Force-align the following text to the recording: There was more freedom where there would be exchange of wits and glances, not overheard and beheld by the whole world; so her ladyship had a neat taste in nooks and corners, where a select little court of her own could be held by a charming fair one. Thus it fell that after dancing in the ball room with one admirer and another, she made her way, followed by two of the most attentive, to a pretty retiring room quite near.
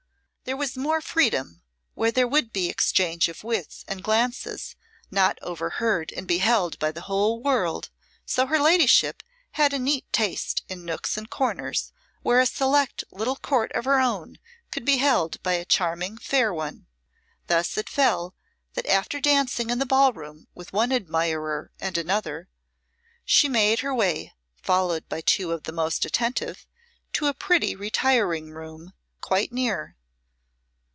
There 0.43 0.57
was 0.57 0.75
more 0.75 0.99
freedom 0.99 1.61
where 1.93 2.11
there 2.11 2.27
would 2.27 2.51
be 2.51 2.67
exchange 2.67 3.29
of 3.29 3.41
wits 3.41 3.85
and 3.87 4.03
glances, 4.03 4.75
not 5.09 5.39
overheard 5.41 6.11
and 6.11 6.27
beheld 6.27 6.77
by 6.77 6.91
the 6.91 7.01
whole 7.01 7.41
world; 7.41 7.89
so 8.25 8.47
her 8.47 8.59
ladyship 8.59 9.23
had 9.51 9.71
a 9.71 9.79
neat 9.79 10.11
taste 10.11 10.63
in 10.67 10.83
nooks 10.83 11.15
and 11.15 11.29
corners, 11.29 11.93
where 12.21 12.41
a 12.41 12.45
select 12.45 13.05
little 13.11 13.37
court 13.37 13.71
of 13.71 13.85
her 13.85 14.01
own 14.01 14.39
could 14.71 14.83
be 14.83 14.97
held 14.97 15.41
by 15.41 15.53
a 15.53 15.63
charming 15.63 16.17
fair 16.17 16.53
one. 16.53 16.85
Thus 17.47 17.77
it 17.77 17.87
fell 17.87 18.35
that 18.73 18.87
after 18.87 19.21
dancing 19.21 19.69
in 19.69 19.79
the 19.79 19.85
ball 19.85 20.11
room 20.11 20.47
with 20.53 20.73
one 20.73 20.91
admirer 20.91 21.71
and 21.79 21.97
another, 21.97 22.49
she 23.23 23.47
made 23.47 23.79
her 23.79 23.95
way, 23.95 24.33
followed 24.61 25.07
by 25.07 25.21
two 25.21 25.53
of 25.53 25.63
the 25.63 25.71
most 25.71 26.03
attentive, 26.03 26.67
to 27.13 27.27
a 27.27 27.33
pretty 27.33 27.73
retiring 27.73 28.51
room 28.51 28.91
quite 29.21 29.53
near. 29.53 29.95